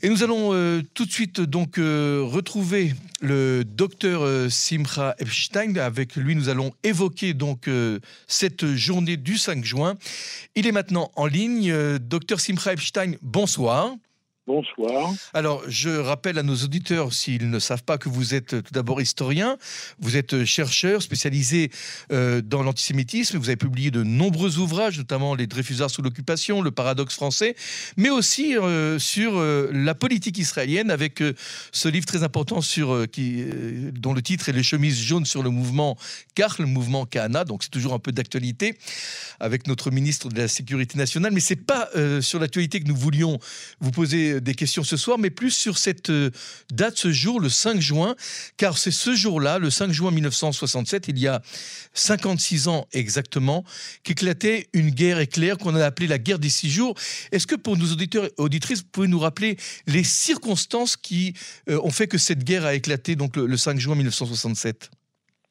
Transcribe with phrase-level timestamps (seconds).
[0.00, 5.74] Et nous allons euh, tout de suite donc euh, retrouver le docteur euh, Simcha Epstein.
[5.74, 7.68] Avec lui, nous allons évoquer donc
[8.28, 9.96] cette journée du 5 juin.
[10.54, 11.98] Il est maintenant en ligne.
[11.98, 13.96] docteur Simcha Epstein, bonsoir.
[14.48, 15.12] Bonsoir.
[15.34, 18.98] Alors, je rappelle à nos auditeurs, s'ils ne savent pas, que vous êtes tout d'abord
[18.98, 19.58] historien,
[19.98, 21.70] vous êtes chercheur spécialisé
[22.12, 26.70] euh, dans l'antisémitisme, vous avez publié de nombreux ouvrages, notamment Les Dreyfusards sous l'occupation, Le
[26.70, 27.56] paradoxe français,
[27.98, 31.22] mais aussi euh, sur euh, la politique israélienne, avec
[31.70, 33.44] ce livre très important sur, qui,
[33.92, 35.98] dont le titre est Les chemises jaunes sur le mouvement
[36.34, 38.78] Car, le mouvement Kahana, donc c'est toujours un peu d'actualité,
[39.40, 41.90] avec notre ministre de la Sécurité nationale, mais c'est pas
[42.22, 43.38] sur l'actualité que nous voulions
[43.80, 46.30] vous poser des questions ce soir, mais plus sur cette euh,
[46.72, 48.14] date, ce jour, le 5 juin,
[48.56, 51.40] car c'est ce jour-là, le 5 juin 1967, il y a
[51.94, 53.64] 56 ans exactement,
[54.02, 56.94] qu'éclatait une guerre éclair qu'on a appelée la guerre des six jours.
[57.32, 59.56] Est-ce que pour nos auditeurs et auditrices, vous pouvez nous rappeler
[59.86, 61.34] les circonstances qui
[61.68, 64.90] euh, ont fait que cette guerre a éclaté donc le, 5 juin 1967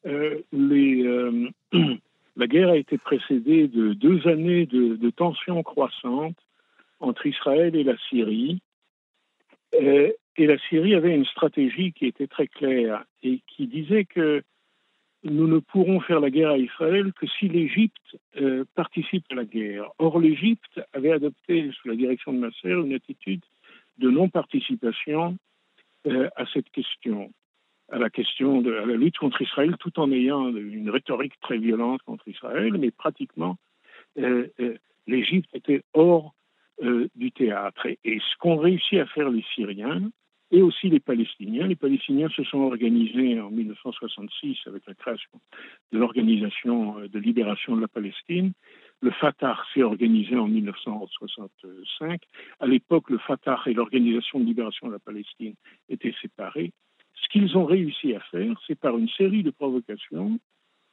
[0.06, 0.40] euh,
[2.36, 6.36] La guerre a été précédée de deux années de, de tensions croissantes
[7.00, 8.60] entre Israël et la Syrie,
[9.74, 14.42] euh, et la Syrie avait une stratégie qui était très claire et qui disait que
[15.24, 19.44] nous ne pourrons faire la guerre à Israël que si l'Égypte euh, participe à la
[19.44, 19.90] guerre.
[19.98, 23.42] Or, l'Égypte avait adopté, sous la direction de Nasser, une attitude
[23.98, 25.36] de non-participation
[26.06, 27.32] euh, à cette question,
[27.90, 32.02] à la question de la lutte contre Israël, tout en ayant une rhétorique très violente
[32.02, 33.56] contre Israël, mais pratiquement,
[35.06, 36.34] l'Égypte était hors
[36.82, 37.86] euh, du théâtre.
[38.04, 40.10] Et, ce qu'ont réussi à faire les Syriens
[40.50, 45.40] et aussi les Palestiniens, les Palestiniens se sont organisés en 1966 avec la création
[45.92, 48.52] de l'Organisation euh, de libération de la Palestine.
[49.00, 52.22] Le Fatah s'est organisé en 1965.
[52.60, 55.54] À l'époque, le Fatah et l'Organisation de libération de la Palestine
[55.88, 56.72] étaient séparés.
[57.14, 60.38] Ce qu'ils ont réussi à faire, c'est par une série de provocations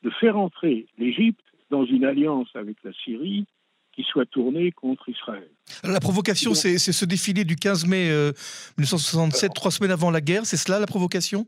[0.02, 3.46] de faire entrer l'Égypte dans une alliance avec la Syrie
[3.96, 5.50] qui soit tourné contre Israël.
[5.84, 8.10] la provocation, c'est ce défilé du 15 mai
[8.78, 11.48] 1967, euh, trois semaines avant la guerre, c'est cela la provocation?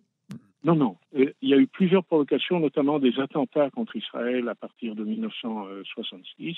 [0.64, 0.98] Non, non.
[1.16, 5.04] Euh, il y a eu plusieurs provocations, notamment des attentats contre Israël à partir de
[5.04, 6.56] 1966.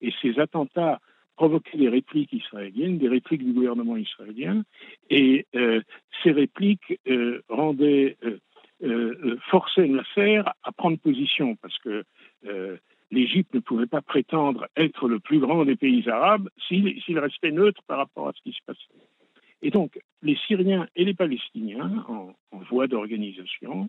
[0.00, 1.00] Et ces attentats
[1.36, 4.62] provoquaient des répliques israéliennes, des répliques du gouvernement israélien.
[5.10, 5.80] Et euh,
[6.22, 7.00] ces répliques
[7.48, 8.16] rendaient,
[9.50, 12.04] forçaient Nasser à prendre position, parce que
[13.12, 17.82] l'Égypte ne pouvait pas prétendre être le plus grand des pays arabes s'il restait neutre
[17.86, 18.80] par rapport à ce qui se passait.
[19.60, 22.34] Et donc, les Syriens et les Palestiniens, en,
[22.70, 23.88] voie d'organisation,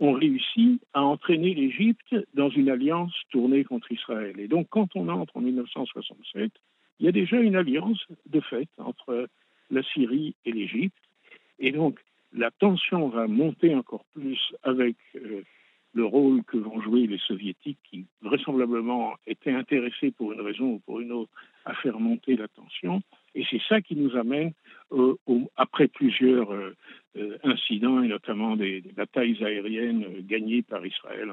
[0.00, 4.38] ont réussi à entraîner l'Égypte dans une alliance tournée contre Israël.
[4.38, 6.50] Et donc, quand on entre en 1967,
[6.98, 9.28] il y a déjà une alliance de fait entre
[9.70, 10.98] la Syrie et l'Égypte.
[11.60, 12.00] Et donc,
[12.32, 15.42] la tension va monter encore plus avec euh,
[15.92, 20.78] le rôle que vont jouer les soviétiques qui vraisemblablement étaient intéressés pour une raison ou
[20.80, 21.32] pour une autre
[21.64, 23.02] à faire monter la tension.
[23.34, 24.52] Et c'est ça qui nous amène,
[24.92, 25.14] euh,
[25.56, 26.76] après plusieurs euh,
[27.16, 31.32] euh, incidents, et notamment des, batailles aériennes gagnées par Israël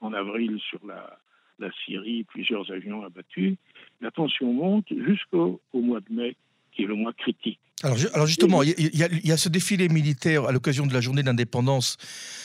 [0.00, 1.18] en, avril sur la,
[1.58, 3.56] la, Syrie, plusieurs avions abattus,
[4.00, 6.36] la tension monte jusqu'au mois de mai
[6.76, 7.58] qui est le moins critique.
[7.82, 11.98] Alors, alors justement, il y, a ce défilé militaire à l'occasion de la journée d'indépendance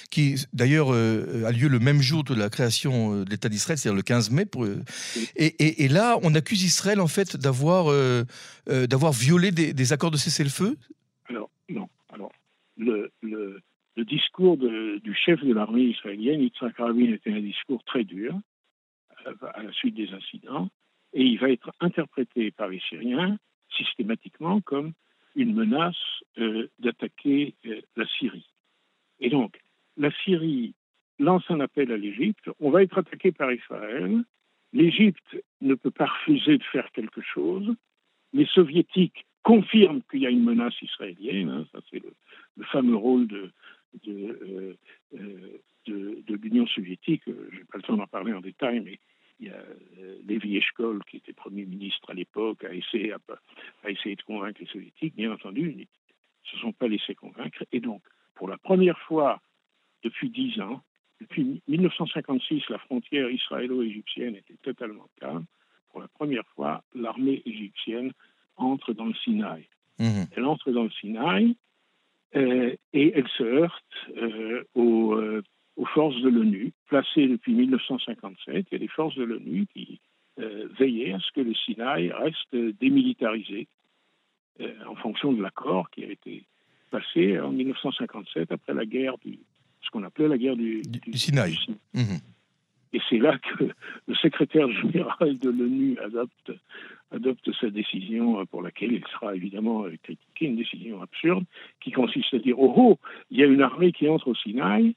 [0.09, 3.77] qui, d'ailleurs, euh, a lieu le même jour de la création euh, de l'État d'Israël,
[3.77, 4.45] c'est-à-dire le 15 mai.
[4.45, 4.83] Pour, euh,
[5.37, 7.85] et, et, là, on accuse Israël, en fait, d'avoir
[8.67, 10.77] d'avoir violé des, accords de cessez-le-feu?
[11.29, 11.87] Alors, non.
[12.13, 12.31] Alors,
[12.77, 13.61] le, le,
[13.95, 18.37] le discours du chef de l'armée israélienne, Yitzhak Rabin, était un discours très dur
[19.53, 20.69] à la suite des incidents,
[21.13, 23.37] et il va être interprété par les Syriens
[23.75, 24.93] systématiquement comme
[25.35, 25.95] une menace
[26.37, 28.49] euh, d'attaquer euh, la Syrie.
[29.19, 29.59] Et donc,
[29.97, 30.73] la Syrie
[31.19, 34.23] lance un appel à l'Égypte, on va être attaqué par Israël,
[34.73, 37.75] l'Égypte ne peut pas refuser de faire quelque chose,
[38.33, 43.27] les soviétiques confirment qu'il y a une menace israélienne, hein, ça c'est le, fameux rôle
[43.27, 43.51] de,
[44.03, 44.77] de,
[45.15, 45.53] euh,
[45.85, 48.99] de l'Union soviétique, je n'ai pas le temps d'en parler en détail, mais
[49.41, 53.89] il y a euh, Lévi Eshkol, qui était Premier ministre à l'époque, a essayé, a,
[53.89, 55.15] essayé de convaincre les soviétiques.
[55.15, 55.85] Bien entendu, ils ne
[56.43, 57.65] se sont pas laissés convaincre.
[57.71, 58.03] Et donc,
[58.35, 59.41] pour la première fois
[60.03, 60.81] depuis dix ans,
[61.19, 65.45] depuis 1956, la frontière israélo-égyptienne était totalement calme.
[65.89, 68.11] Pour la première fois, l'armée égyptienne
[68.57, 69.67] entre dans le Sinaï.
[69.99, 70.23] Mmh.
[70.35, 71.55] Elle entre dans le Sinaï
[72.35, 73.83] euh, et elle se heurte
[74.17, 75.19] euh, au,
[75.77, 78.67] aux forces de l'ONU, placées depuis 1957.
[78.71, 79.99] Il y a des forces de l'ONU qui
[80.39, 83.67] euh, veillaient à ce que le Sinaï reste démilitarisé.
[84.87, 86.45] en fonction de l'accord qui a été
[86.91, 89.39] passé en 1957 après la guerre du,
[89.81, 91.57] ce qu'on appelait la guerre du, du, Sinaï.
[91.93, 92.19] Mhm.
[92.93, 93.69] Et c'est là que
[94.07, 96.51] le secrétaire général de l'ONU adopte,
[97.11, 101.45] adopte sa décision pour laquelle il sera évidemment critiqué, une décision absurde,
[101.79, 104.95] qui consiste à dire Oh, oh il y a une armée qui entre au Sinaï,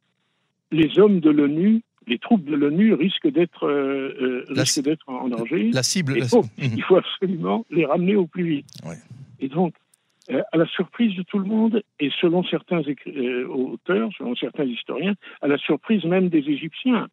[0.74, 5.70] les hommes de l'ONU, les troupes de l'ONU risquent d'être euh, euh d'être en danger.
[5.72, 6.18] La cible.
[6.18, 6.26] La...
[6.58, 8.66] Il faut absolument les ramener au plus vite.
[9.40, 9.74] Et donc,
[10.30, 14.64] euh, à la surprise de tout le monde, et selon certains euh, auteurs, selon certains
[14.64, 17.08] historiens, à la surprise même des Égyptiens.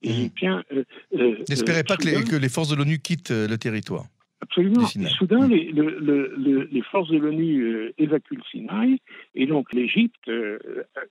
[0.00, 0.62] Égyptiens.
[0.72, 4.04] Euh, N'espérez pas que les, que les, forces de l'ONU quittent le territoire.
[4.44, 4.82] Absolument.
[4.82, 8.98] Et soudain, les, les, forces de l'ONU évacuent le Sinaï,
[9.34, 10.30] et donc l'Égypte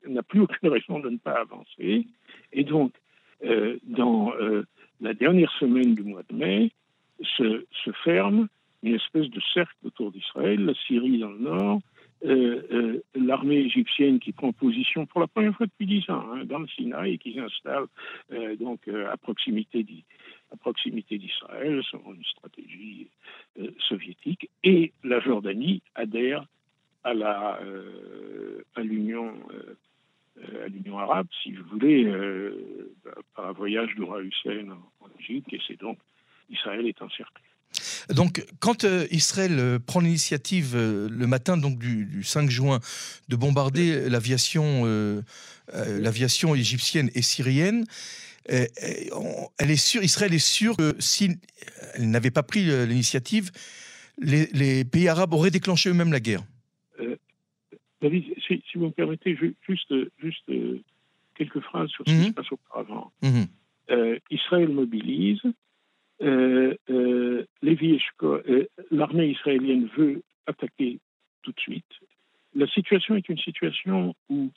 [0.08, 2.08] n'a plus aucune raison de ne pas avancer.
[2.52, 2.94] Et donc,
[3.84, 4.32] dans
[5.02, 6.72] la dernière semaine du mois de mai,
[7.38, 8.48] se, se ferme
[8.84, 11.93] une espèce de cercle autour d'Israël, la Syrie dans le nord, euh, euh,
[12.24, 16.68] l'armée égyptienne qui prend position pour la première fois depuis dix ans hein, dans le
[16.68, 17.86] Sinaï et qui s'installe
[18.32, 23.10] euh, donc à proximité d'Israël selon une stratégie
[23.88, 26.46] soviétique et la Jordanie adhère
[27.04, 27.60] à la
[28.76, 29.34] à l'Union
[30.64, 32.10] à l'Union arabe si vous voulez
[33.36, 34.70] par un voyage roi Hussein
[35.02, 35.98] en Égypte et c'est donc
[36.50, 37.44] Israël est encerclé.
[38.10, 42.80] Donc, quand euh, Israël euh, prend l'initiative euh, le matin donc du, 5 juin
[43.30, 44.86] de bombarder l'aviation,
[45.74, 47.86] l'aviation égyptienne et syrienne,
[48.46, 51.38] elle est sûre, Israël est sûr que si
[51.96, 53.52] elle n'avait pas pris l'initiative,
[54.20, 56.44] les, pays arabes auraient déclenché eux-mêmes la guerre.
[58.02, 60.52] David, si, vous me permettez, juste, juste
[61.36, 62.28] quelques phrases sur ce qui mhm.
[62.28, 63.12] se passe auparavant.
[63.22, 64.18] Mhm.
[64.30, 65.42] Israël mobilise,
[68.92, 71.00] l'armée israélienne veut attaquer
[71.42, 71.86] tout de suite.
[72.56, 74.52] La situation est une situation où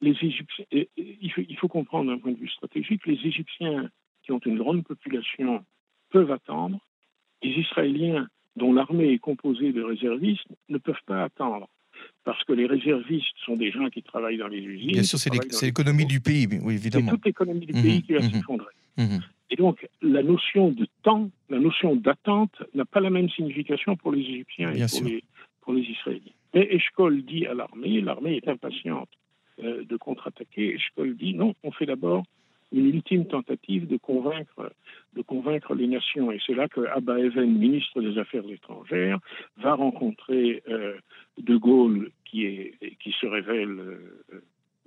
[0.00, 3.88] les Égyptiens, il faut, comprendre d'un point de vue stratégique, les Égyptiens
[4.22, 5.64] qui ont une grande population
[6.10, 6.78] peuvent attendre,
[7.42, 11.68] les Israéliens dont l'armée est composée de réservistes ne peuvent pas attendre
[12.24, 14.92] parce que les réservistes sont des gens qui travaillent dans les usines.
[14.92, 17.06] Bien sûr, c'est l'économie du pays, oui, évidemment.
[17.06, 18.30] C'est toute l'économie du pays qui va mhm.
[18.30, 18.74] s'effondrer.
[18.96, 19.20] Mhm.
[19.52, 24.10] Et donc, la notion de temps, la notion d'attente n'a pas la même signification pour
[24.10, 25.24] les Égyptiens et pour les,
[25.60, 26.32] pour les, Israéliens.
[26.54, 29.10] Mais Eshkol dit à l'armée, l'armée est impatiente
[29.62, 30.74] euh, de contre-attaquer.
[30.76, 32.24] Eshkol dit non, on fait d'abord
[32.72, 34.72] une ultime tentative de convaincre,
[35.14, 36.32] de convaincre les nations.
[36.32, 39.18] Et c'est là que Abba Even, ministre des Affaires étrangères,
[39.58, 40.96] va rencontrer euh,
[41.36, 43.98] De Gaulle, qui, est, qui se révèle,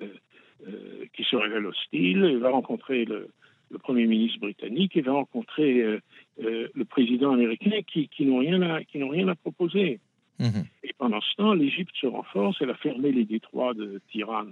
[0.02, 3.28] euh, qui se révèle hostile, et va rencontrer le,
[3.72, 6.00] le Premier ministre britannique et va rencontrer euh,
[6.44, 10.00] euh, le président américain qui, n'ont rien, à, qui rien à proposer.
[10.40, 10.66] Mhm.
[10.84, 14.48] Et pendant ce temps, l'Égypte se renforce, elle a fermé les détroits de Tiran,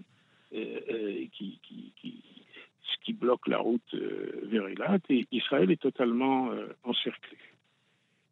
[0.54, 1.60] euh, qui,
[2.02, 3.96] ce qui bloque la route
[4.44, 6.52] vers Elat, et Israël est totalement
[6.84, 7.38] encerclé.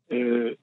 [0.10, 0.56] je,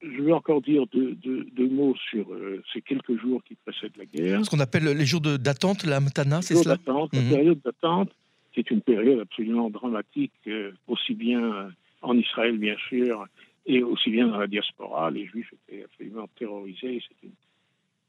[0.00, 2.26] veux encore dire deux, mots sur
[2.72, 4.44] ces quelques jours qui précèdent la guerre.
[4.44, 6.76] Ce qu'on appelle les jours d'attente, la Mtana, c'est cela?
[6.86, 7.30] La mhm.
[7.30, 8.10] période d'attente
[8.54, 11.70] c'est une période absolument dramatique, euh, aussi bien euh,
[12.02, 13.26] en Israël, bien sûr,
[13.66, 15.10] et aussi bien dans la diaspora.
[15.10, 17.02] Les Juifs étaient absolument terrorisés.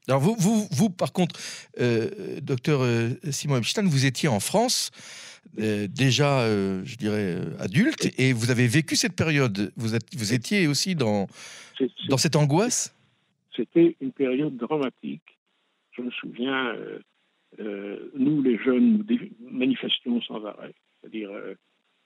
[0.08, 1.40] Alors vous, vous, vous, par contre,
[1.80, 2.82] euh, docteur
[3.32, 4.92] Simon Epstein, vous étiez en France,
[5.56, 6.48] déjà,
[6.84, 9.72] je dirais, adulte, et vous avez vécu cette période.
[9.78, 11.28] Vous, êtes, vous étiez aussi dans,
[12.10, 12.96] dans cette angoisse?
[13.56, 15.38] C'était une période dramatique.
[15.92, 16.74] Je me souviens,
[17.60, 19.06] euh, nous, les jeunes,
[19.40, 20.74] manifestions sans arrêt.
[21.02, 21.56] C'est-à-dire, euh,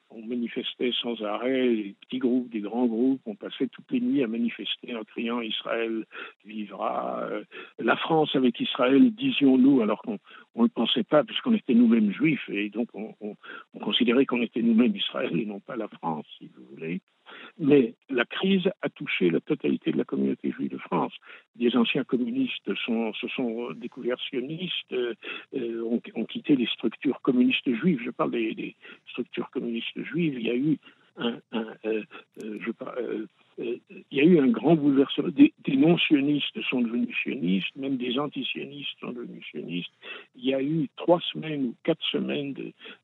[0.10, 4.24] on manifestait sans arrêt, des petits groupes, des grands groupes, on passait toutes les nuits
[4.24, 6.06] à manifester en criant Israël
[6.46, 7.24] vivra.
[7.24, 7.44] Euh,
[7.80, 10.20] la France avec Israël, disions-nous, alors qu'on
[10.56, 14.62] ne le pensait pas, puisqu'on était nous-mêmes juifs, et donc on, on considérait qu'on était
[14.62, 17.01] nous-mêmes Israël et non pas la France, si vous voulez.
[17.60, 21.13] Mais la crise a touché la totalité de la communauté juive de France.
[21.55, 25.13] Des anciens communistes se sont découverts sionistes, euh,
[25.84, 28.01] ont, quitté les structures communistes juives.
[28.03, 28.75] Je parle des,
[29.10, 30.36] structures communistes juives.
[30.39, 30.77] Il y a eu
[31.17, 31.39] un,
[31.86, 32.03] euh,
[32.43, 33.25] euh,
[33.57, 35.29] il y a eu un grand bouleversement.
[35.29, 39.91] Des, non-sionistes sont devenus sionistes, même des anti-sionistes sont devenus sionistes.
[40.35, 42.53] Il y a eu trois semaines ou quatre semaines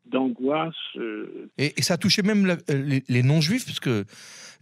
[0.05, 0.75] d'angoisse.
[0.97, 4.05] Euh, et, ça a touché même euh, les, non-juifs, parce que,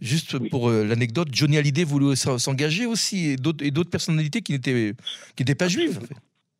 [0.00, 6.00] juste pour l'anecdote, Johnny Hallyday voulait s'engager aussi, et d'autres personnalités qui n'étaient pas juives.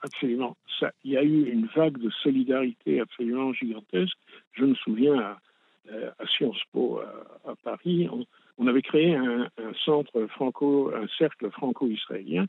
[0.02, 0.56] Absolument.
[0.80, 4.16] Ça, il y a eu une vague de solidarité absolument gigantesque.
[4.52, 5.38] Je me souviens à,
[5.90, 7.00] à Sciences Po
[7.44, 8.08] à, Paris,
[8.58, 9.48] on avait créé un,
[9.84, 12.46] cercle franco-israélien.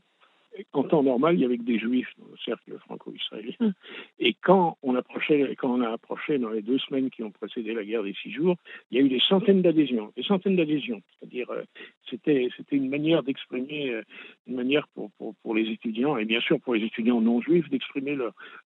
[0.72, 3.74] En temps normal, il y avait que des juifs dans le cercle franco-israélien.
[4.20, 7.74] Et quand on approchait, quand on a approché dans les deux semaines qui ont précédé
[7.74, 8.54] la guerre des six jours,
[8.90, 11.02] il y a eu des centaines d'adhésions, des centaines d'adhésions.
[11.18, 11.62] C'est-à-dire, euh,
[12.08, 14.02] c'était, c'était une manière d'exprimer, euh,
[14.46, 18.16] une manière pour, les étudiants et bien sûr pour les étudiants non juifs d'exprimer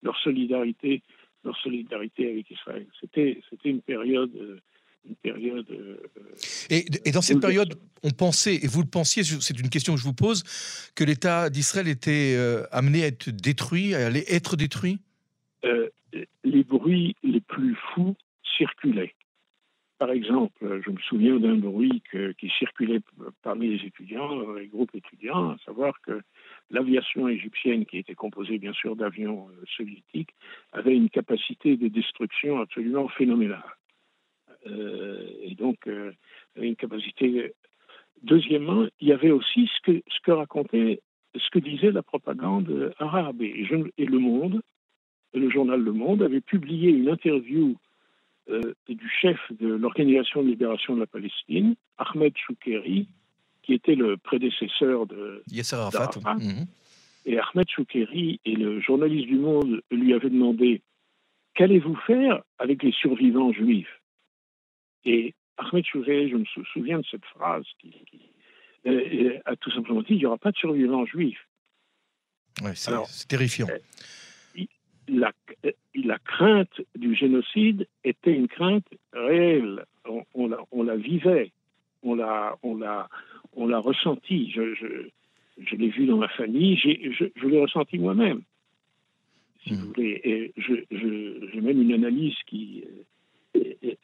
[0.03, 1.03] leur solidarité,
[1.45, 2.87] leur solidarité avec Israël.
[3.01, 4.61] C'était, une période euh,
[5.15, 5.67] période.
[5.71, 5.97] Euh,
[6.71, 10.05] et, dans cette période, on pensait, et vous le pensiez, c'est une question que je
[10.05, 10.43] vous pose,
[10.95, 14.99] que l'État d'Israël était euh, amené à être détruit, à aller être détruit?
[15.65, 15.89] Euh,
[16.45, 18.17] Les bruits les plus fous
[18.57, 19.15] circulaient.
[19.99, 22.03] Par exemple, je me souviens d'un bruit
[22.39, 23.01] qui circulait
[23.43, 26.21] parmi les étudiants, les groupes étudiants, à savoir que
[26.71, 30.31] l'aviation égyptienne, qui était composée bien sûr d'avions soviétiques,
[30.73, 33.65] avait une capacité de destruction absolument phénoménale.
[34.67, 36.13] Euh, et donc euh,
[36.57, 37.53] une capacité.
[38.23, 41.01] Deuxièmement, il y avait aussi ce que, ce que racontait,
[41.37, 43.43] ce que disait la propagande arabe.
[43.43, 44.61] Et, et Le Monde,
[45.35, 47.77] le journal Le Monde, avait publié une interview
[48.51, 53.09] euh, du chef de l'Organisation de libération de la Palestine, Ahmed Choukeri,
[53.63, 56.11] qui était le prédécesseur de Yasser Arafat.
[56.39, 56.67] Mhm.
[57.27, 60.83] Et Ahmed Choukeri et le journaliste du Monde lui avaient demandé
[61.55, 64.01] Qu'allez-vous faire avec les survivants juifs?
[65.05, 67.93] Et Ahmed Chouret, je me souviens de cette phrase qui,
[68.87, 71.49] euh, euh, a tout simplement dit il n'y aura pas de survivants juifs.
[72.63, 73.67] Ouais, c'est terrifiant.
[73.69, 73.79] Euh,
[75.09, 75.33] la,
[75.95, 79.85] la, crainte du génocide était une crainte réelle.
[80.07, 81.53] On, on, la, vivait,
[82.03, 83.09] on l'a, on l'a,
[83.55, 84.51] on l'a ressenti.
[84.51, 84.87] Je, je,
[85.59, 88.43] je l'ai vu dans ma famille, je, je l'ai ressenti moi-même.
[89.65, 89.93] Si vous hmm.
[89.95, 90.21] voulez.
[90.25, 92.85] Et j'ai même une analyse qui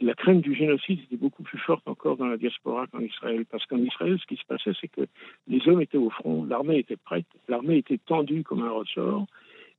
[0.01, 3.45] la crainte du génocide était beaucoup plus forte encore dans la diaspora qu'en Israël.
[3.51, 5.07] Parce qu'en Israël, ce qui se passait, c'est que
[5.49, 9.27] les hommes étaient au front, l'armée était prête, l'armée était tendue comme un ressort.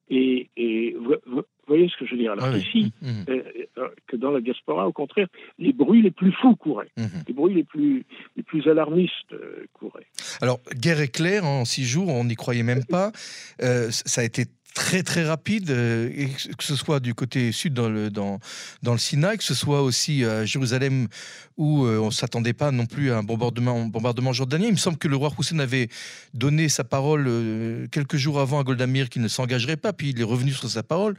[0.10, 3.26] Et, vous, voyez ce que je veux dire Alors ah ici, mmh, mmh.
[3.30, 3.44] Euh,
[3.80, 7.04] euh, que dans la diaspora, au contraire, les bruits les plus fous couraient, mmh.
[7.28, 8.06] les bruits les plus,
[8.38, 10.06] les plus alarmistes euh, couraient.
[10.42, 13.12] Alors, guerre éclair, en six jours, on n'y croyait même pas.
[13.60, 14.46] ça a été
[14.76, 16.28] très très rapide, euh,
[16.58, 18.40] que ce soit du côté sud dans le, dans,
[18.84, 21.08] dans le Sinaï, que ce soit aussi à Jérusalem
[21.58, 24.68] où euh, on ne s'attendait pas non plus à un bombardement, bombardement jordanien.
[24.68, 25.88] Il me semble que le roi Hussein avait
[26.34, 30.20] donné sa parole euh, quelques jours avant à Goldamir qu'il ne s'engagerait pas, puis il
[30.20, 31.16] est revenu sur sa parole.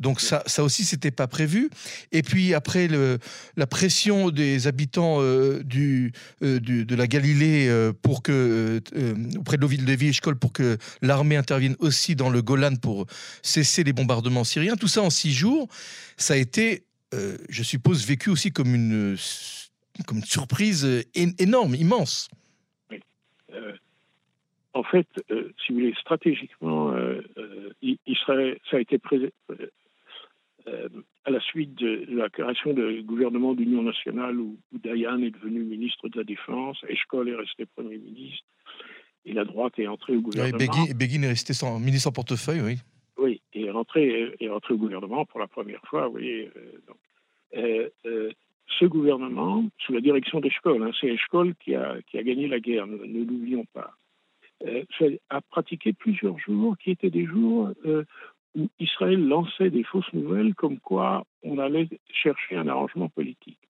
[0.00, 1.70] Donc ça, ça aussi, c'était pas prévu.
[2.10, 3.18] Et puis après le,
[3.56, 5.20] la pression des habitants
[5.62, 8.82] du, de la Galilée pour que,
[9.38, 12.95] auprès de la ville de Viechkol pour que l'armée intervienne aussi dans le Golan pour
[13.42, 14.76] cesser les bombardements syriens.
[14.76, 15.68] Tout ça en six jours,
[16.16, 16.84] ça a été,
[17.14, 19.16] euh, je suppose, vécu aussi comme une,
[20.06, 22.28] comme une surprise énorme, immense.
[23.52, 23.72] Euh,
[24.74, 26.94] en fait, euh, si vous voulez, stratégiquement,
[28.06, 28.98] Israël, ça a été
[31.26, 36.08] à la suite de la création du gouvernement d'union nationale où, Dayan est devenu ministre
[36.08, 38.44] de la Défense, Eshkol est resté Premier ministre,
[39.26, 40.56] et la droite est entrée au gouvernement.
[40.58, 42.76] Oui, Begin, est resté sans, ministre en portefeuille, oui.
[43.18, 46.48] Oui, et est rentré, est rentré au gouvernement pour la première fois, oui.
[46.56, 46.96] Euh, donc.
[47.56, 48.30] Euh, euh,
[48.78, 52.58] ce gouvernement, sous la direction d'Eshkol, hein, c'est Eshkol qui a, qui a gagné la
[52.58, 53.92] guerre, ne, l'oublions pas,
[55.30, 57.70] a pratiqué plusieurs jours qui étaient des jours
[58.56, 63.65] où Israël lançait des fausses nouvelles comme quoi on allait chercher un arrangement politique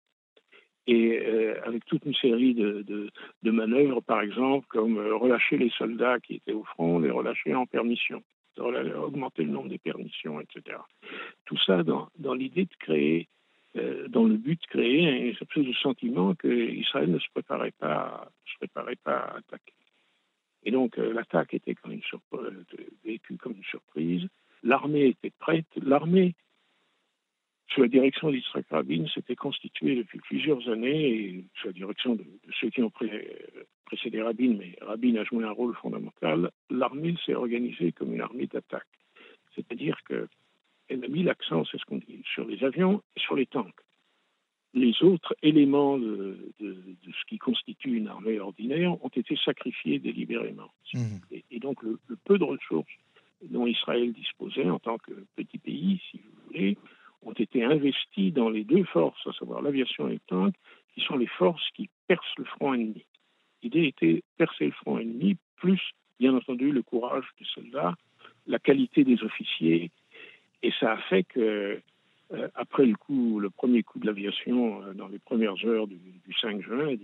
[0.86, 3.10] et euh, avec toute une série de,
[3.50, 7.66] manœuvres, par exemple, comme euh, relâcher les soldats qui étaient au front, les relâcher en
[7.66, 8.22] permission,
[8.58, 10.78] augmenter le nombre des permissions, etc.
[11.44, 13.28] Tout ça dans, l'idée de créer,
[13.76, 18.30] euh, dans le but de créer un espèce de sentiment qu'Israël ne se préparait pas,
[18.46, 19.72] se préparait pas à attaquer.
[20.64, 21.76] Et donc l'attaque était
[23.04, 24.26] vécue comme une surprise.
[24.64, 25.66] L'armée était prête.
[25.80, 26.34] L'armée
[27.68, 32.24] sous la direction d'Israël Rabin, s'était constitué depuis plusieurs années, et sous la direction de,
[32.60, 32.92] ceux qui ont
[33.84, 38.46] précédé Rabin, mais Rabin a joué un rôle fondamental, l'armée s'est organisée comme une armée
[38.46, 38.86] d'attaque.
[39.54, 43.46] C'est-à-dire qu'elle a mis l'accent, c'est ce qu'on dit, sur les avions et sur les
[43.46, 43.74] tanks.
[44.74, 50.70] Les autres éléments de, ce qui constitue une armée ordinaire ont été sacrifiés délibérément.
[50.92, 51.16] Mmh.
[51.50, 52.92] Et, donc le peu de ressources
[53.42, 56.76] dont Israël disposait en tant que petit pays, si vous voulez,
[57.26, 60.54] ont été investis dans les deux forces, à savoir l'aviation et le tank,
[60.94, 63.04] qui sont les forces qui percent le front ennemi.
[63.62, 65.80] L'idée était percer le front ennemi, plus,
[66.20, 67.94] bien entendu, le courage des soldats,
[68.46, 69.90] la qualité des officiers,
[70.62, 71.80] et ça a fait que,
[72.32, 76.00] euh, après le coup, le premier coup de l'aviation, euh, dans les premières heures du,
[76.40, 76.94] 5 juin,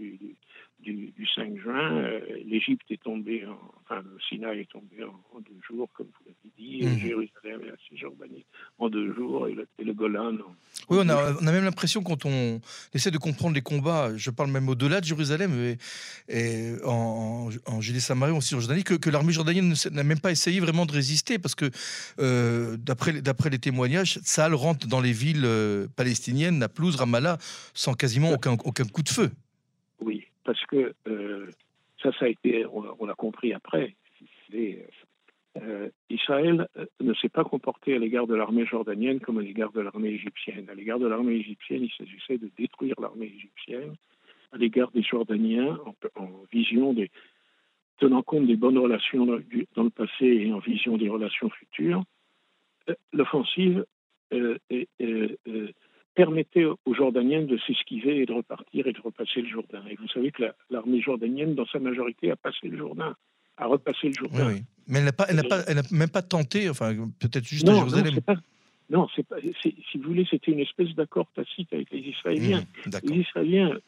[1.35, 5.89] 5 juin, euh, l'Égypte est tombée, en, enfin le Sinaï est tombé en, deux jours,
[5.95, 6.99] comme vous l'avez dit, mmh.
[6.99, 8.45] Jérusalem et la Cisjordanie
[8.79, 10.55] en deux jours, et le, Golan en,
[10.89, 12.61] oui, on a, on a, même l'impression quand on
[12.95, 15.79] essaie de comprendre les combats, je parle même au-delà de Jérusalem et,
[16.29, 20.87] et en, en Judée-Samarie, en Cisjordanie, que, que l'armée jordanienne n'a même pas essayé vraiment
[20.87, 21.71] de résister parce que
[22.19, 27.39] euh, d'après les témoignages, Saal rentre dans les villes euh, palestiniennes, Naplouse, Ramallah,
[27.75, 29.31] sans quasiment aucun, aucun coup de feu.
[30.52, 31.50] Parce que euh,
[32.02, 33.97] ça, ça a été, on, l'a compris après.
[34.54, 39.73] Euh, Israël euh, ne s'est pas comporté à l'égard de l'armée jordanienne comme à l'égard
[39.73, 40.68] de l'armée égyptienne.
[40.68, 43.94] À l'égard de l'armée égyptienne, il s'agissait de détruire l'armée égyptienne.
[44.52, 45.78] À l'égard des Jordaniens,
[46.16, 47.11] en, vision des,
[47.97, 49.37] tenant compte des bonnes relations dans,
[49.85, 52.04] le passé et en vision des relations futures,
[53.14, 53.87] l'offensive
[56.14, 59.83] permettait aux Jordaniens de s'esquiver et de repartir et de repasser le Jourdain.
[59.90, 63.16] Et vous savez que l'armée jordanienne, dans sa majorité, a passé le Jourdain,
[63.57, 64.49] a repassé le Jourdain.
[64.49, 68.19] Oui, Mais elle n'a pas, pas, même pas tenté, enfin, peut-être juste à Jérusalem.
[68.90, 72.61] Non, c'est pas, si vous voulez, c'était une espèce d'accord tacite avec les Israéliens.
[72.61, 73.78] Mmh, les Israéliens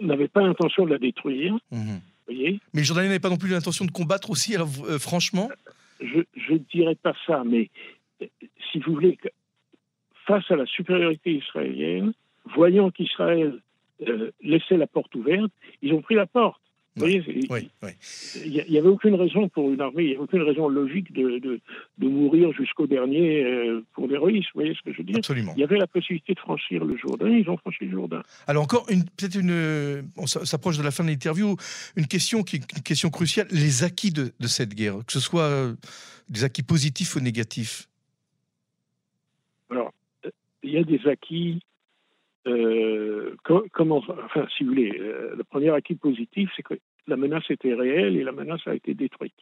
[0.00, 1.56] n'avaient pas l'intention de la détruire.
[1.70, 1.98] Mmh.
[2.26, 5.48] Voyez mais les Jordaniens n'avaient pas non plus l'intention de combattre aussi, alors euh, franchement
[6.00, 7.70] Je ne dirais pas ça, mais
[8.20, 8.26] euh,
[8.72, 9.16] si vous voulez,
[10.28, 12.12] face à la supériorité israélienne,
[12.54, 13.60] voyant qu'Israël
[14.06, 15.50] euh, laissait la porte ouverte,
[15.82, 16.60] ils ont pris la porte.
[16.96, 20.68] Vous voyez, il n'y avait aucune raison pour une armée, il n'y avait aucune raison
[20.68, 24.48] logique de, de, mourir jusqu'au dernier euh, pour l'héroïsme.
[24.52, 25.18] Vous voyez ce que je veux dire?
[25.18, 25.52] Absolument.
[25.56, 28.22] Il y avait la possibilité de franchir le Jourdain, ils ont franchi le Jourdain.
[28.48, 31.54] Alors encore, peut-être une, on s'approche de la fin de l'interview,
[31.94, 35.42] une question qui une question cruciale, les acquis de, de cette guerre, que ce soit
[35.42, 35.74] euh,
[36.28, 37.88] des acquis positifs ou négatifs?
[39.70, 39.92] Alors,
[40.68, 41.60] il y a des acquis.
[42.46, 43.34] Euh,
[43.72, 46.74] comment, enfin, si vous voulez, euh, le premier acquis positif, c'est que
[47.06, 49.34] la menace était réelle et la menace a été détruite.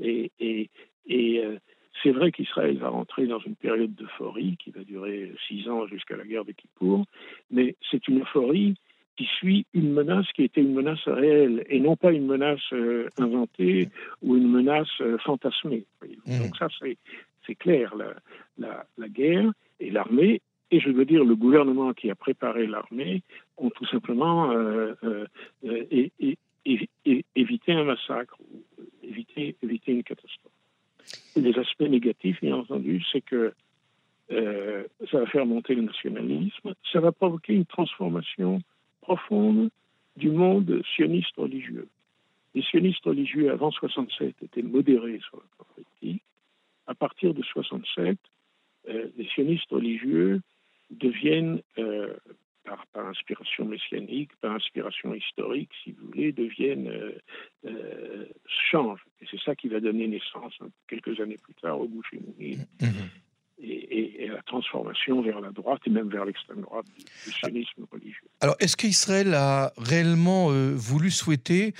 [0.00, 0.70] Et, et,
[1.44, 1.58] euh,
[2.02, 6.16] c'est vrai qu'Israël va rentrer dans une période d'euphorie qui va durer six ans jusqu'à
[6.16, 7.04] la guerre de Kippour,
[7.50, 8.76] mais c'est une euphorie
[9.16, 12.62] qui suit une menace qui était une menace réelle et non pas une menace
[13.18, 13.88] inventée
[14.22, 15.86] ou une menace fantasmée.
[16.26, 16.38] Mmh.
[16.38, 16.68] Donc ça,
[17.48, 17.94] c'est clair.
[18.58, 23.22] La, guerre et l'armée, et je veux dire le gouvernement qui a préparé l'armée,
[23.56, 24.94] ont tout simplement euh,
[25.64, 25.86] euh,
[27.34, 28.36] évité un massacre,
[29.02, 30.52] évité, une catastrophe.
[31.36, 33.52] les aspects négatifs, bien entendu, c'est que
[34.30, 38.60] euh, ça va faire monter le nationalisme, ça va provoquer une transformation
[39.00, 39.70] profonde
[40.16, 41.88] du monde sioniste religieux.
[42.54, 46.22] Les sionistes religieux avant 67 étaient modérés sur la politique.
[46.88, 48.18] À partir de 67,
[48.88, 50.40] euh, les sionistes religieux
[50.90, 52.14] deviennent, euh,
[52.64, 56.90] par, inspiration messianique, par inspiration historique, si vous voulez, deviennent,
[57.66, 58.24] euh,
[58.70, 59.04] changent.
[59.20, 62.20] Et c'est ça qui va donner naissance, hein, quelques années plus tard, au Boucher
[63.60, 68.28] et, et, la transformation vers la droite et même vers l'extrême droite du, sionisme religieux.
[68.40, 71.74] Alors, est-ce qu'Israël a réellement euh, voulu souhaiter,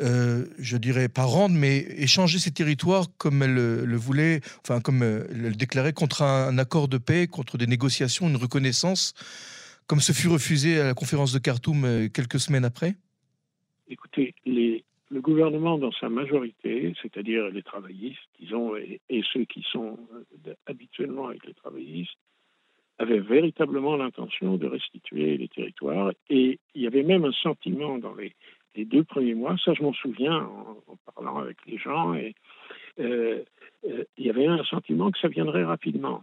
[0.00, 5.02] euh, je dirais pas rendre, mais échanger ses territoires comme elle le voulait, enfin comme
[5.02, 9.14] euh, elle le déclarait, contre un, accord de paix, contre des négociations, une reconnaissance,
[9.86, 12.96] comme ce fut refusé à la conférence de Khartoum quelques semaines après?
[13.90, 19.00] Écoutez, les, le gouvernement dans sa majorité, c'est-à-dire les travaillistes, disons, et,
[19.32, 19.98] ceux qui sont
[20.46, 22.18] euh, habituellement avec les travaillistes,
[22.98, 26.12] avait véritablement l'intention de restituer les territoires.
[26.28, 28.34] Et il y avait même un sentiment dans les,
[28.76, 32.34] deux premiers mois, ça je m'en souviens en, parlant avec les gens, et
[33.00, 33.42] euh,
[33.88, 36.22] euh, il y avait un sentiment que ça viendrait rapidement.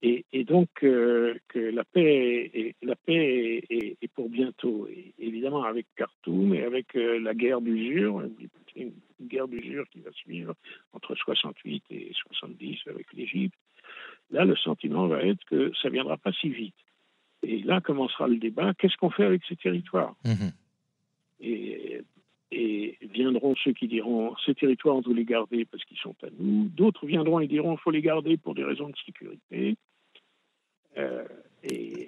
[0.00, 4.86] Et, donc euh, que la paix, est, la paix est, pour bientôt.
[4.88, 8.22] Et évidemment avec Khartoum et avec euh, la guerre d'usure,
[8.76, 10.54] une guerre d'usure qui va suivre
[10.92, 13.58] entre 68 et 70 avec l'Égypte.
[14.30, 16.74] Là, le sentiment va être que ça viendra pas si vite.
[17.42, 18.74] Et là commencera le débat.
[18.74, 20.14] Qu'est-ce qu'on fait avec ces territoires?
[20.24, 20.50] Mmh
[21.40, 22.02] et,
[22.50, 26.28] et, viendront ceux qui diront ces territoires on doit les garder parce qu'ils sont à
[26.38, 26.68] nous.
[26.68, 29.76] D'autres viendront et diront il faut les garder pour des raisons de sécurité.
[30.96, 31.24] Euh,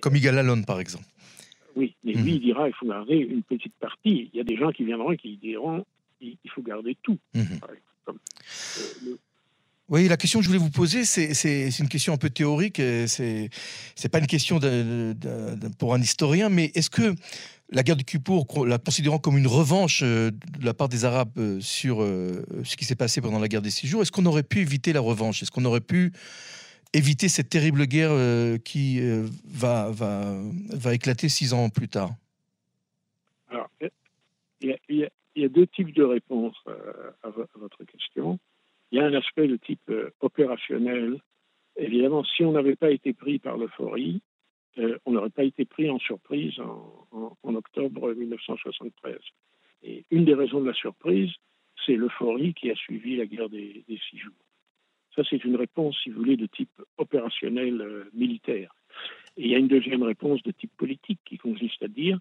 [0.00, 1.05] Comme Igal par exemple.
[1.76, 2.29] Oui, mais lui, mhm.
[2.29, 4.31] il dira il faut garder une petite partie.
[4.33, 5.85] Il y a des gens qui viendront et qui diront
[6.20, 7.18] il faut garder tout.
[7.35, 7.61] Mhm.
[7.68, 9.16] Euh,
[9.90, 12.76] oui, la question que je voulais vous poser, c'est une question un peu théorique.
[13.07, 13.50] C'est
[14.03, 14.59] n'est pas une question
[15.79, 17.14] pour un historien, mais est-ce que
[17.72, 21.61] la guerre du Kippour, la considérant comme une revanche euh, de la part des Arabes
[21.61, 24.61] sur ce qui s'est passé pendant la guerre des six jours, est-ce qu'on aurait pu
[24.61, 25.42] éviter la revanche?
[25.42, 26.12] Est-ce qu'on aurait pu
[26.92, 29.92] éviter cette terrible guerre euh, qui euh, va,
[30.92, 32.11] éclater six ans plus tard?
[34.62, 36.57] Il y, a, deux types de réponses
[37.22, 38.38] à, votre question.
[38.90, 41.20] Il y a un aspect de type opérationnel.
[41.76, 44.20] Évidemment, si on n'avait pas été pris par l'euphorie,
[45.05, 49.18] on n'aurait pas été pris en surprise en, octobre 1973.
[49.83, 51.31] Et une des raisons de la surprise,
[51.87, 54.35] c'est l'euphorie qui a suivi la guerre des, six jours.
[55.14, 58.72] Ça, c'est une réponse, si vous voulez, de type opérationnel euh, militaire.
[59.37, 62.18] Et il y a une deuxième réponse de type politique qui consiste à dire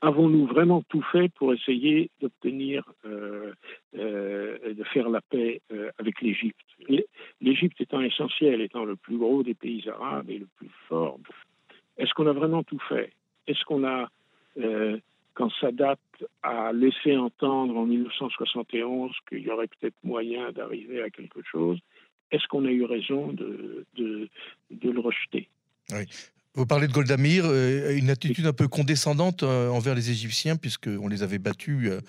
[0.00, 3.52] avons-nous vraiment tout fait pour essayer d'obtenir, euh,
[3.96, 5.60] euh, de faire la paix
[5.98, 6.60] avec l'Égypte?
[7.40, 11.18] L'Égypte étant essentielle, étant le plus gros des pays arabes et le plus fort.
[11.96, 13.12] Est-ce qu'on a vraiment tout fait?
[13.46, 14.08] Est-ce qu'on a
[15.36, 15.96] quand Sadat
[16.42, 21.78] a laissé entendre en 1971 qu'il y aurait peut-être moyen d'arriver à quelque chose,
[22.30, 24.28] est-ce qu'on a eu raison de, de,
[24.90, 25.48] le rejeter?
[25.90, 26.04] Oui.
[26.56, 31.06] Vous parlez de Goldamir, euh, une attitude un peu condescendante euh, envers les Égyptiens, puisqu'on
[31.06, 32.00] les avait battus euh,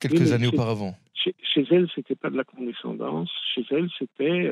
[0.00, 0.94] quelques années auparavant.
[1.12, 3.30] Chez, chez elle, c'était pas de la condescendance.
[3.54, 4.50] Chez elle, c'était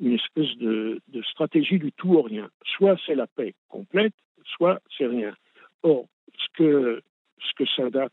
[0.00, 2.48] une espèce de, de, stratégie du tout ou rien.
[2.76, 4.14] Soit c'est la paix complète,
[4.56, 5.34] soit c'est rien.
[5.82, 6.06] Or,
[6.38, 7.02] ce que,
[7.40, 8.08] ce que Sadat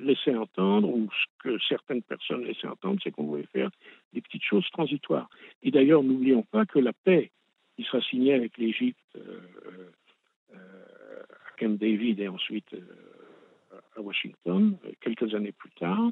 [0.00, 3.70] laissait entendre, ou ce que certaines personnes laissaient entendre, c'est qu'on voulait faire
[4.12, 5.28] des petites choses transitoires.
[5.64, 7.32] Et d'ailleurs, n'oublions pas que la paix
[7.78, 9.40] qui sera signée avec l'Égypte euh,
[10.52, 12.74] euh, à Camp David et ensuite
[13.96, 16.10] à Washington, quelques années plus tard,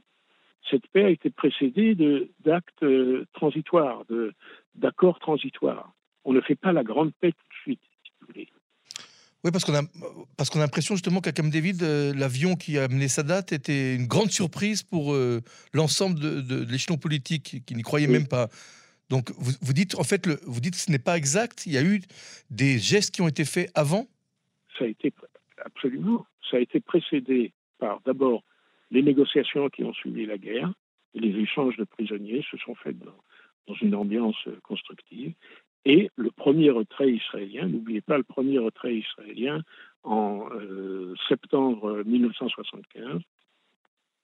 [0.71, 1.97] cette paix a été précédée
[2.45, 2.85] d'actes
[3.33, 4.05] transitoires,
[4.77, 5.93] d'accords transitoires.
[6.25, 8.49] On ne fait pas la grande paix tout de suite, si vous voulez.
[9.45, 9.83] Oui, parce qu'on a,
[10.37, 13.95] parce qu'on a l'impression justement qu'à Camp David, euh, l'avion qui a amené Sadat était
[13.95, 15.41] une grande surprise pour euh,
[15.73, 18.49] l'ensemble de, l'échelon politique qui n'y croyait même pas.
[19.09, 21.67] Donc vous, vous, dites en fait, le, vous dites que ce n'est pas exact.
[21.67, 22.01] Il y a eu
[22.51, 24.07] des gestes qui ont été faits avant?
[24.79, 25.13] Ça a été
[25.65, 26.27] absolument.
[26.51, 28.43] Ça a été précédé par d'abord
[28.91, 30.73] les négociations qui ont suivi la guerre
[31.17, 33.17] les échanges de prisonniers se sont faits dans,
[33.67, 35.33] dans une ambiance constructive.
[35.85, 39.63] Et le premier retrait israélien, n'oubliez pas le premier retrait israélien
[40.03, 43.23] en euh, septembre 1975,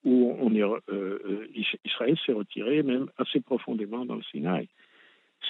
[0.04, 1.46] où on est, euh, euh,
[1.84, 4.68] Israël s'est retiré même assez profondément dans le Sinaï.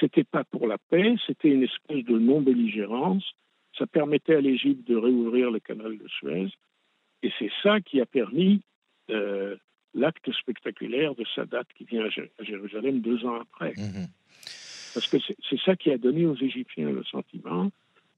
[0.01, 3.25] C'était pas pour la paix, c'était une espèce de non-belligérance.
[3.79, 6.49] Ça permettait à l'Égypte de réouvrir le canal de Suez,
[7.23, 8.63] et c'est ça qui a permis
[9.95, 13.75] l'acte spectaculaire de Sadat qui vient à Jérusalem deux ans après.
[13.77, 14.07] Mmh
[14.95, 15.17] parce que
[15.49, 17.71] c'est ça qui a donné aux Égyptiens le sentiment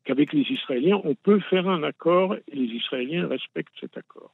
[0.05, 4.33] qu'avec les Israéliens, on peut faire un accord et les Israéliens respectent cet accord.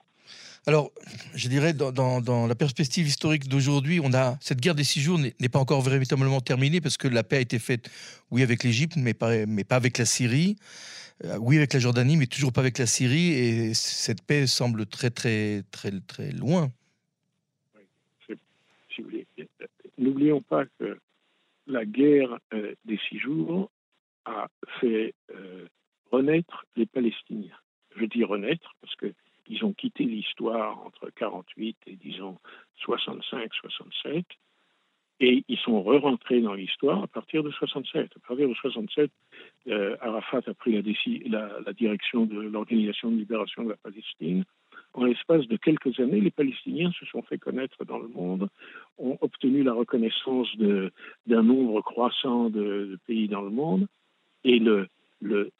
[0.66, 0.92] Alors,
[1.34, 5.48] je dirais, dans, la perspective historique d'aujourd'hui, on a cette guerre des six jours n'est
[5.48, 7.90] pas encore véritablement terminée parce que la paix a été faite,
[8.30, 10.56] oui, avec l'Égypte, mais pas, mais pas avec la Syrie.
[11.24, 13.32] Euh, oui, avec la Jordanie, mais toujours pas avec la Syrie.
[13.32, 16.70] Et cette paix semble très, très, très, très loin.
[19.98, 20.98] N'oublions pas que
[21.66, 23.70] la guerre euh, des six jours
[24.24, 24.48] a
[24.80, 25.66] fait euh,
[26.10, 27.58] renaître les Palestiniens.
[27.96, 28.94] Je dis renaître parce
[29.50, 32.38] qu'ils ont quitté l'histoire entre 48 et disons
[32.86, 34.24] 65-67
[35.22, 38.10] et ils sont re-rentrés dans l'histoire à partir de 67.
[38.16, 39.10] À partir de 67,
[39.68, 40.80] euh, Arafat a pris
[41.28, 44.44] la, la direction de l'Organisation de libération de la Palestine
[44.94, 48.48] en l'espace de quelques années, les Palestiniens se sont fait connaître dans le monde,
[48.98, 53.86] ont obtenu la reconnaissance d'un nombre croissant de, pays dans le monde,
[54.42, 54.88] et le,
[55.20, 55.52] le,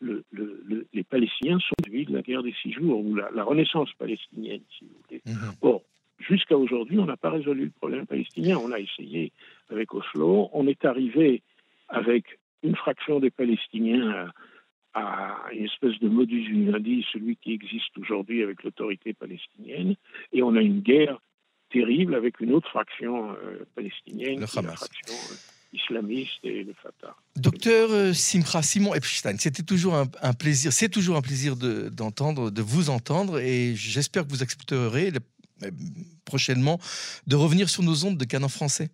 [0.93, 4.85] les Palestiniens sont depuis de la guerre des six jours, ou la, renaissance palestinienne, si
[4.85, 5.23] vous voulez.
[5.27, 5.55] Mhm.
[5.61, 5.83] Or,
[6.19, 8.59] jusqu'à aujourd'hui, on n'a pas résolu le problème palestinien.
[8.59, 9.33] On a essayé
[9.71, 11.43] avec Oslo, on est arrivé
[11.89, 14.31] avec une fraction des Palestiniens
[14.93, 19.95] à une espèce de modus vivendi, celui qui existe aujourd'hui avec l'autorité palestinienne,
[20.33, 21.21] et on a une guerre
[21.71, 24.75] terrible avec une autre fraction euh, palestinienne, le Hamas.
[24.75, 27.15] fraction euh, islamiste et le Fatah.
[27.37, 32.63] Docteur euh, Simra Simon Epstein, c'était toujours un, plaisir, c'est toujours un plaisir d'entendre, de,
[32.63, 35.13] vous entendre, et j'espère que vous accepterez
[36.25, 36.81] prochainement
[37.27, 38.91] de revenir sur nos ondes de Canon français.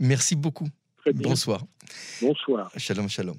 [0.00, 0.68] Merci beaucoup.
[1.14, 1.64] Bonsoir.
[2.20, 2.70] Bonsoir.
[2.76, 3.36] Shalom, shalom.